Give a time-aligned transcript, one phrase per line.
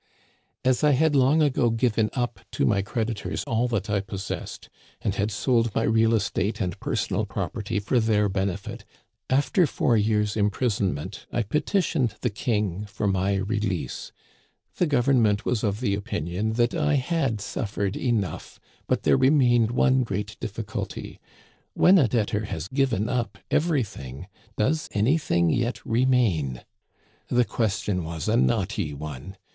[0.65, 4.67] As I had long ago given up to my creditors all that I possessed,
[5.03, 8.83] and had sold my real estate and per sonal property for their benefit,
[9.29, 14.11] after four years' im prisonment I petitioned the King for my release.
[14.77, 20.01] The Government was of the opinion that I had suffered enough, but there remained one
[20.01, 21.19] great difficulty—
[21.75, 24.25] when a debtor has given up everything,
[24.57, 26.61] does anything yet re main?
[27.27, 29.37] The question was a knotty one.